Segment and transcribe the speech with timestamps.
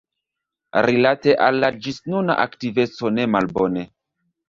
[0.85, 3.91] Rilate al la ĝisnuna aktiveco, ne malbone.